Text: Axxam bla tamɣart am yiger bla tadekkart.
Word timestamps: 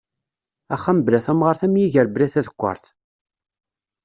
Axxam 0.73 0.99
bla 1.05 1.19
tamɣart 1.25 1.61
am 1.65 1.73
yiger 1.81 2.07
bla 2.13 2.27
tadekkart. 2.33 2.85